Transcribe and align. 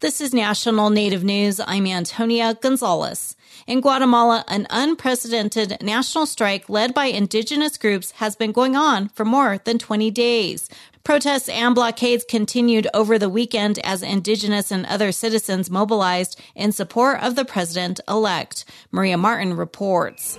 This 0.00 0.20
is 0.20 0.32
National 0.32 0.90
Native 0.90 1.24
News. 1.24 1.58
I'm 1.58 1.84
Antonia 1.84 2.54
Gonzalez. 2.54 3.34
In 3.66 3.80
Guatemala, 3.80 4.44
an 4.46 4.68
unprecedented 4.70 5.82
national 5.82 6.24
strike 6.26 6.68
led 6.68 6.94
by 6.94 7.06
indigenous 7.06 7.76
groups 7.76 8.12
has 8.12 8.36
been 8.36 8.52
going 8.52 8.76
on 8.76 9.08
for 9.08 9.24
more 9.24 9.58
than 9.58 9.76
20 9.76 10.12
days. 10.12 10.68
Protests 11.02 11.48
and 11.48 11.74
blockades 11.74 12.24
continued 12.28 12.86
over 12.94 13.18
the 13.18 13.28
weekend 13.28 13.80
as 13.80 14.04
indigenous 14.04 14.70
and 14.70 14.86
other 14.86 15.10
citizens 15.10 15.68
mobilized 15.68 16.40
in 16.54 16.70
support 16.70 17.20
of 17.20 17.34
the 17.34 17.44
president 17.44 17.98
elect. 18.06 18.66
Maria 18.92 19.18
Martin 19.18 19.56
reports. 19.56 20.38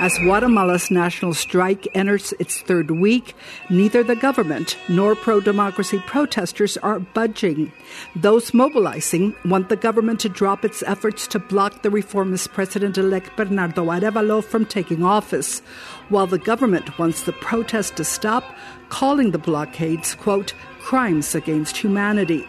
As 0.00 0.18
Guatemala's 0.18 0.90
national 0.90 1.34
strike 1.34 1.86
enters 1.94 2.32
its 2.38 2.62
third 2.62 2.90
week, 2.90 3.34
neither 3.68 4.02
the 4.02 4.16
government 4.16 4.78
nor 4.88 5.14
pro 5.14 5.40
democracy 5.40 6.02
protesters 6.06 6.78
are 6.78 7.00
budging. 7.00 7.70
Those 8.16 8.54
mobilizing 8.54 9.34
want 9.44 9.68
the 9.68 9.76
government 9.76 10.18
to 10.20 10.30
drop 10.30 10.64
its 10.64 10.82
efforts 10.84 11.26
to 11.26 11.38
block 11.38 11.82
the 11.82 11.90
reformist 11.90 12.50
president 12.54 12.96
elect 12.96 13.36
Bernardo 13.36 13.84
Arevalo 13.84 14.42
from 14.42 14.64
taking 14.64 15.04
office, 15.04 15.60
while 16.08 16.26
the 16.26 16.38
government 16.38 16.98
wants 16.98 17.24
the 17.24 17.34
protest 17.34 17.96
to 17.96 18.04
stop, 18.04 18.44
calling 18.88 19.32
the 19.32 19.38
blockades, 19.38 20.14
quote, 20.14 20.54
crimes 20.80 21.34
against 21.34 21.76
humanity. 21.76 22.48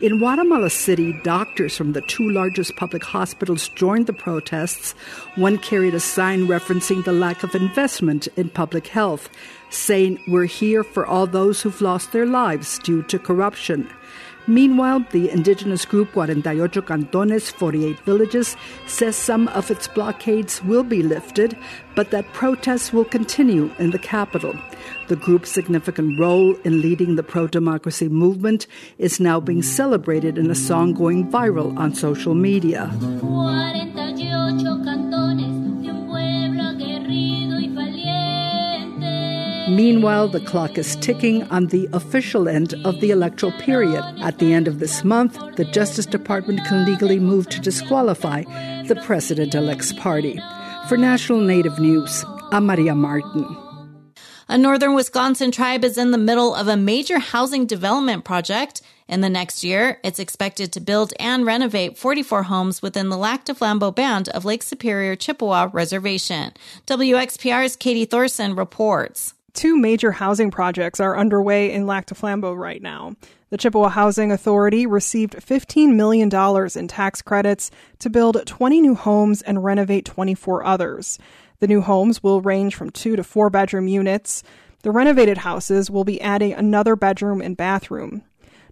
In 0.00 0.18
Guatemala 0.18 0.70
City, 0.70 1.12
doctors 1.24 1.76
from 1.76 1.92
the 1.92 2.02
two 2.02 2.30
largest 2.30 2.76
public 2.76 3.02
hospitals 3.02 3.68
joined 3.70 4.06
the 4.06 4.12
protests. 4.12 4.92
One 5.34 5.58
carried 5.58 5.92
a 5.92 5.98
sign 5.98 6.46
referencing 6.46 7.04
the 7.04 7.10
lack 7.12 7.42
of 7.42 7.56
investment 7.56 8.28
in 8.36 8.48
public 8.48 8.86
health, 8.86 9.28
saying, 9.70 10.20
We're 10.28 10.44
here 10.44 10.84
for 10.84 11.04
all 11.04 11.26
those 11.26 11.62
who've 11.62 11.80
lost 11.80 12.12
their 12.12 12.26
lives 12.26 12.78
due 12.78 13.02
to 13.02 13.18
corruption. 13.18 13.90
Meanwhile, 14.48 15.04
the 15.10 15.28
indigenous 15.28 15.84
group 15.84 16.12
48 16.14 16.42
Cantones, 16.86 17.50
48 17.50 18.00
Villages, 18.00 18.56
says 18.86 19.14
some 19.14 19.46
of 19.48 19.70
its 19.70 19.86
blockades 19.86 20.64
will 20.64 20.82
be 20.82 21.02
lifted, 21.02 21.54
but 21.94 22.10
that 22.12 22.32
protests 22.32 22.90
will 22.90 23.04
continue 23.04 23.70
in 23.78 23.90
the 23.90 23.98
capital. 23.98 24.54
The 25.08 25.16
group's 25.16 25.50
significant 25.50 26.18
role 26.18 26.54
in 26.64 26.80
leading 26.80 27.16
the 27.16 27.22
pro 27.22 27.46
democracy 27.46 28.08
movement 28.08 28.66
is 28.96 29.20
now 29.20 29.38
being 29.38 29.62
celebrated 29.62 30.38
in 30.38 30.50
a 30.50 30.54
song 30.54 30.94
going 30.94 31.30
viral 31.30 31.76
on 31.76 31.94
social 31.94 32.34
media. 32.34 32.90
Meanwhile, 39.68 40.28
the 40.28 40.40
clock 40.40 40.78
is 40.78 40.96
ticking 40.96 41.42
on 41.50 41.66
the 41.66 41.90
official 41.92 42.48
end 42.48 42.72
of 42.86 43.00
the 43.00 43.10
electoral 43.10 43.52
period. 43.52 44.02
At 44.22 44.38
the 44.38 44.54
end 44.54 44.66
of 44.66 44.78
this 44.78 45.04
month, 45.04 45.38
the 45.56 45.66
Justice 45.66 46.06
Department 46.06 46.64
can 46.64 46.86
legally 46.86 47.20
move 47.20 47.50
to 47.50 47.60
disqualify 47.60 48.44
the 48.84 49.00
president 49.04 49.54
elect's 49.54 49.92
party. 49.92 50.40
For 50.88 50.96
National 50.96 51.40
Native 51.40 51.78
News, 51.78 52.24
I'm 52.50 52.64
Maria 52.64 52.94
Martin. 52.94 53.44
A 54.48 54.56
northern 54.56 54.94
Wisconsin 54.94 55.50
tribe 55.50 55.84
is 55.84 55.98
in 55.98 56.12
the 56.12 56.16
middle 56.16 56.54
of 56.54 56.68
a 56.68 56.76
major 56.76 57.18
housing 57.18 57.66
development 57.66 58.24
project. 58.24 58.80
In 59.06 59.20
the 59.20 59.28
next 59.28 59.62
year, 59.62 60.00
it's 60.02 60.18
expected 60.18 60.72
to 60.72 60.80
build 60.80 61.12
and 61.20 61.44
renovate 61.44 61.98
44 61.98 62.44
homes 62.44 62.80
within 62.80 63.10
the 63.10 63.18
Lac 63.18 63.44
du 63.44 63.52
Flambeau 63.52 63.94
Band 63.94 64.30
of 64.30 64.46
Lake 64.46 64.62
Superior 64.62 65.14
Chippewa 65.14 65.68
Reservation. 65.74 66.52
WXPR's 66.86 67.76
Katie 67.76 68.06
Thoresen 68.06 68.56
reports. 68.56 69.34
Two 69.58 69.76
major 69.76 70.12
housing 70.12 70.52
projects 70.52 71.00
are 71.00 71.18
underway 71.18 71.72
in 71.72 71.84
Lac 71.84 72.06
du 72.06 72.14
Flambeau 72.14 72.56
right 72.56 72.80
now. 72.80 73.16
The 73.50 73.56
Chippewa 73.56 73.88
Housing 73.88 74.30
Authority 74.30 74.86
received 74.86 75.34
$15 75.34 75.96
million 75.96 76.30
in 76.76 76.86
tax 76.86 77.22
credits 77.22 77.72
to 77.98 78.08
build 78.08 78.40
20 78.46 78.80
new 78.80 78.94
homes 78.94 79.42
and 79.42 79.64
renovate 79.64 80.04
24 80.04 80.64
others. 80.64 81.18
The 81.58 81.66
new 81.66 81.80
homes 81.80 82.22
will 82.22 82.40
range 82.40 82.76
from 82.76 82.90
two 82.90 83.16
to 83.16 83.24
four 83.24 83.50
bedroom 83.50 83.88
units. 83.88 84.44
The 84.84 84.92
renovated 84.92 85.38
houses 85.38 85.90
will 85.90 86.04
be 86.04 86.20
adding 86.20 86.52
another 86.52 86.94
bedroom 86.94 87.40
and 87.40 87.56
bathroom. 87.56 88.22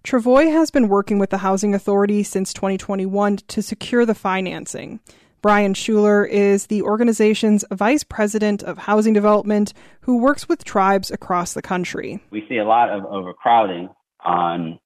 Travois 0.05 0.49
has 0.53 0.71
been 0.71 0.87
working 0.87 1.19
with 1.19 1.31
the 1.31 1.39
Housing 1.39 1.75
Authority 1.75 2.23
since 2.23 2.53
2021 2.53 3.35
to 3.35 3.61
secure 3.61 4.05
the 4.05 4.15
financing. 4.15 5.01
Brian 5.41 5.73
Schuler 5.73 6.25
is 6.25 6.67
the 6.67 6.81
organization's 6.81 7.63
vice 7.71 8.03
president 8.03 8.63
of 8.63 8.77
housing 8.77 9.13
development 9.13 9.73
who 10.01 10.17
works 10.17 10.49
with 10.49 10.63
tribes 10.63 11.11
across 11.11 11.53
the 11.53 11.61
country. 11.61 12.19
We 12.31 12.45
see 12.49 12.57
a 12.57 12.65
lot 12.65 12.89
of 12.89 13.03
overcrowding 13.05 13.89
on 14.25 14.79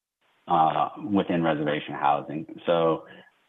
uh, 0.47 0.89
within 1.09 1.43
reservation 1.43 1.93
housing, 1.93 2.45
so 2.65 3.05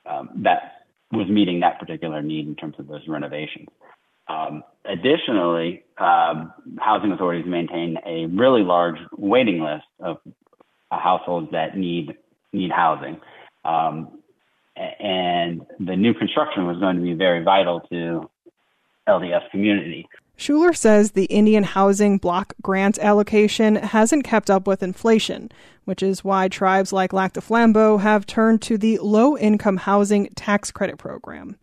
um, 0.07 0.31
that 0.37 0.85
was 1.11 1.29
meeting 1.29 1.61
that 1.61 1.79
particular 1.79 2.23
need 2.23 2.47
in 2.47 2.55
terms 2.55 2.77
of 2.79 2.87
those 2.87 3.07
renovations. 3.09 3.69
Um, 4.29 4.63
additionally, 4.85 5.85
um, 5.99 6.53
housing 6.79 7.13
authorities 7.13 7.45
maintain 7.47 7.99
a 8.07 8.27
really 8.27 8.63
large 8.63 8.97
waiting 9.17 9.61
list 9.61 9.85
of 10.01 10.19
households 10.91 11.51
that 11.53 11.77
need 11.77 12.17
need 12.53 12.71
housing. 12.71 13.21
Um, 13.65 14.22
and 15.01 15.65
the 15.81 15.97
new 15.97 16.15
construction 16.15 16.67
was 16.67 16.79
going 16.79 16.97
to 16.97 17.03
be 17.03 17.15
very 17.15 17.43
vital 17.43 17.81
to 17.91 18.29
LDF 19.09 19.51
community. 19.51 20.09
Schuler 20.37 20.73
says 20.73 21.13
the 21.13 21.27
Indian 21.27 21.63
Housing 21.63 22.19
Block 22.19 22.55
Grant 22.63 22.99
allocation 22.99 23.77
hasn't 23.77 24.25
kept 24.25 24.51
up 24.51 24.67
with 24.67 24.83
inflation, 24.83 25.51
which 25.85 26.03
is 26.03 26.25
why 26.25 26.49
tribes 26.49 26.93
like 26.93 27.13
Lac 27.13 27.35
du 27.35 27.41
Flambeau 27.41 28.01
have 28.01 28.27
turned 28.27 28.61
to 28.63 28.77
the 28.77 28.99
Low 28.99 29.37
Income 29.37 29.79
Housing 29.79 30.29
Tax 30.35 30.71
Credit 30.71 30.99
Program. 30.99 31.57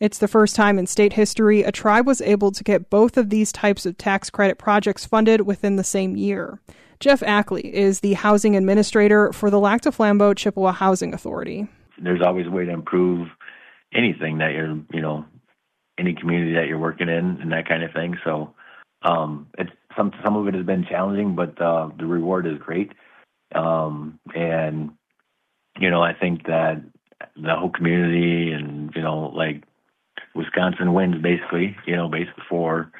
It's 0.00 0.18
the 0.18 0.28
first 0.28 0.54
time 0.54 0.78
in 0.78 0.86
state 0.86 1.14
history 1.14 1.62
a 1.62 1.72
tribe 1.72 2.06
was 2.06 2.20
able 2.20 2.52
to 2.52 2.64
get 2.64 2.90
both 2.90 3.16
of 3.16 3.30
these 3.30 3.52
types 3.52 3.86
of 3.86 3.96
tax 3.96 4.28
credit 4.28 4.58
projects 4.58 5.06
funded 5.06 5.42
within 5.42 5.76
the 5.76 5.84
same 5.84 6.16
year. 6.16 6.60
Jeff 7.00 7.22
Ackley 7.22 7.74
is 7.74 8.00
the 8.00 8.14
housing 8.14 8.56
administrator 8.56 9.32
for 9.32 9.48
the 9.50 9.60
Lac 9.60 9.82
du 9.82 9.90
Flambeau 9.90 10.36
Chippewa 10.36 10.72
Housing 10.72 11.14
Authority 11.14 11.68
there's 12.00 12.22
always 12.22 12.46
a 12.46 12.50
way 12.50 12.64
to 12.64 12.72
improve 12.72 13.28
anything 13.94 14.38
that 14.38 14.52
you're, 14.52 14.78
you 14.92 15.00
know, 15.00 15.24
any 15.98 16.14
community 16.14 16.54
that 16.54 16.66
you're 16.66 16.78
working 16.78 17.08
in 17.08 17.38
and 17.40 17.52
that 17.52 17.68
kind 17.68 17.82
of 17.82 17.92
thing. 17.92 18.16
So, 18.24 18.54
um, 19.02 19.48
it's 19.58 19.70
some 19.96 20.12
some 20.24 20.36
of 20.36 20.48
it 20.48 20.54
has 20.54 20.66
been 20.66 20.86
challenging, 20.88 21.34
but 21.34 21.60
uh, 21.60 21.90
the 21.98 22.06
reward 22.06 22.46
is 22.46 22.58
great. 22.58 22.92
Um, 23.54 24.18
and 24.34 24.92
you 25.78 25.90
know, 25.90 26.02
I 26.02 26.12
think 26.12 26.46
that 26.46 26.82
the 27.36 27.54
whole 27.54 27.70
community 27.70 28.52
and 28.52 28.92
you 28.94 29.02
know, 29.02 29.32
like 29.34 29.62
Wisconsin 30.34 30.92
wins 30.92 31.22
basically, 31.22 31.76
you 31.86 31.96
know, 31.96 32.08
basically 32.08 32.44
for 32.48 32.90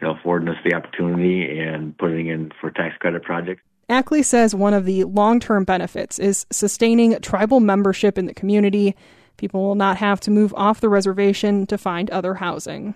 you 0.00 0.06
know 0.06 0.16
affording 0.18 0.48
us 0.48 0.56
the 0.64 0.74
opportunity 0.74 1.58
and 1.58 1.96
putting 1.96 2.26
in 2.28 2.52
for 2.60 2.70
tax 2.70 2.96
credit 2.98 3.22
projects. 3.22 3.62
Ackley 3.88 4.22
says 4.22 4.54
one 4.54 4.74
of 4.74 4.84
the 4.84 5.04
long 5.04 5.40
term 5.40 5.64
benefits 5.64 6.18
is 6.18 6.46
sustaining 6.50 7.18
tribal 7.20 7.60
membership 7.60 8.18
in 8.18 8.26
the 8.26 8.34
community. 8.34 8.94
People 9.36 9.62
will 9.62 9.74
not 9.74 9.96
have 9.98 10.20
to 10.20 10.30
move 10.30 10.54
off 10.56 10.80
the 10.80 10.88
reservation 10.88 11.66
to 11.66 11.76
find 11.76 12.10
other 12.10 12.34
housing. 12.34 12.94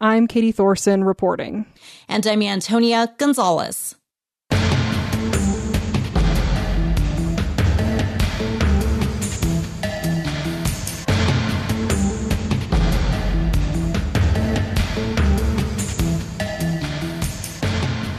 I'm 0.00 0.26
Katie 0.26 0.52
Thoresen 0.52 1.06
reporting. 1.06 1.66
And 2.08 2.26
I'm 2.26 2.42
Antonia 2.42 3.14
Gonzalez. 3.16 3.96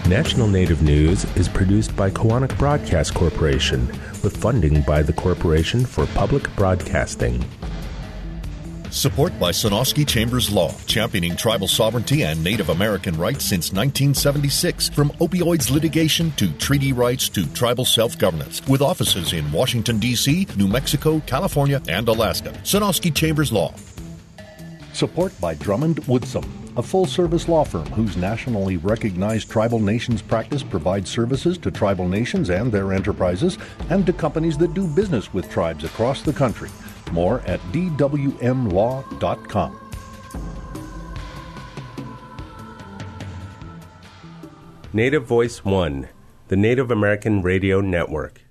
National 0.08 0.48
Native 0.48 0.84
News 0.84 1.26
is 1.36 1.50
produced 1.50 1.96
by 1.96 2.12
Koahnic 2.12 2.56
Broadcast 2.60 3.16
Corporation 3.16 3.88
with 4.22 4.38
funding 4.38 4.84
by 4.84 5.02
the 5.02 5.12
Corporation 5.12 5.84
for 5.84 6.06
Public 6.08 6.56
Broadcasting. 6.56 7.44
Support 8.92 9.40
by 9.40 9.50
Sonosky 9.50 10.08
Chambers 10.08 10.52
Law, 10.52 10.72
championing 10.86 11.36
tribal 11.36 11.68
sovereignty 11.68 12.24
and 12.24 12.44
Native 12.44 12.70
American 12.70 13.18
rights 13.18 13.46
since 13.46 13.74
1976. 13.74 14.90
From 14.90 15.10
opioids 15.14 15.72
litigation 15.72 16.30
to 16.34 16.54
treaty 16.60 16.94
rights 16.94 17.28
to 17.30 17.52
tribal 17.54 17.84
self 17.84 18.16
governance, 18.20 18.62
with 18.68 18.84
offices 18.84 19.34
in 19.34 19.52
Washington, 19.52 19.98
D.C., 19.98 20.48
New 20.56 20.68
Mexico, 20.68 21.20
California, 21.22 21.82
and 21.88 22.08
Alaska. 22.08 22.52
Sonosky 22.64 23.14
Chambers 23.14 23.52
Law. 23.52 23.74
Support 24.94 25.34
by 25.42 25.56
Drummond 25.56 26.04
Woodsum 26.04 26.65
a 26.78 26.84
full 26.84 27.06
service 27.06 27.48
law 27.48 27.64
firm 27.64 27.86
whose 27.88 28.18
nationally 28.18 28.78
recognized 28.78 29.50
tribal 29.50 29.80
nations 29.80 30.22
practice 30.22 30.64
provides 30.64 31.10
services 31.10 31.58
to 31.58 31.72
tribal 31.72 32.08
nations 32.08 32.50
and 32.50 32.72
their 32.72 32.94
enterprises 32.94 33.58
and 33.90 34.06
to 34.06 34.14
companies 34.14 34.58
that 34.58 34.74
do 34.74 34.88
business 34.88 35.34
with 35.34 35.50
tribes 35.50 35.84
across 35.84 36.22
the 36.22 36.34
country. 36.34 36.70
More 37.12 37.42
at 37.42 37.60
dwmlaw.com. 37.72 39.02
Native 44.94 45.26
Voice 45.26 45.66
One, 45.66 46.08
the 46.48 46.56
Native 46.56 46.90
American 46.90 47.42
Radio 47.42 47.82
Network. 47.82 48.45